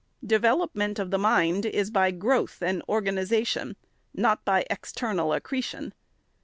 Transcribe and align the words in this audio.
Development 0.25 0.97
of 0.97 1.11
mind 1.13 1.63
is 1.63 1.91
by 1.91 2.09
growth 2.09 2.63
and 2.63 2.81
organization, 2.89 3.75
not 4.15 4.43
by 4.43 4.65
external 4.67 5.31
accretion. 5.31 5.93